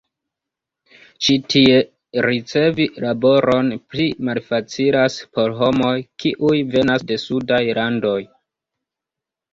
Ĉi 1.25 1.35
tie, 1.53 1.75
ricevi 2.27 2.87
laboron 3.05 3.69
pli 3.93 4.07
malfacilas 4.29 5.19
por 5.37 5.53
homoj, 5.61 5.95
kiuj 6.25 6.55
venas 6.75 7.09
de 7.13 7.23
sudaj 7.29 7.63
landoj. 7.83 8.19